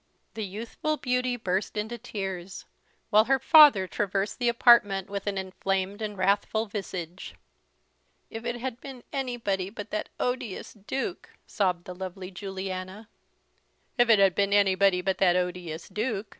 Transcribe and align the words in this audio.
The 0.33 0.43
youthful 0.43 0.97
beauty 0.97 1.35
burst 1.37 1.77
into 1.77 1.99
tears, 1.99 2.65
while 3.11 3.25
her 3.25 3.37
father 3.37 3.85
traversed 3.85 4.39
the 4.39 4.49
apartment 4.49 5.11
with 5.11 5.27
an 5.27 5.37
inflamed 5.37 6.01
and 6.01 6.17
wrathful 6.17 6.65
visage. 6.65 7.35
"If 8.31 8.43
it 8.43 8.55
had 8.55 8.81
been 8.81 9.03
anybody 9.13 9.69
but 9.69 9.91
that 9.91 10.09
odious 10.19 10.73
Duke," 10.73 11.29
sobbed 11.45 11.85
the 11.85 11.93
lovely 11.93 12.31
Juliana. 12.31 13.09
"If 13.95 14.09
it 14.09 14.17
had 14.17 14.33
been 14.33 14.53
anybody 14.53 15.01
but 15.01 15.19
that 15.19 15.35
odious 15.35 15.87
Duke!" 15.87 16.25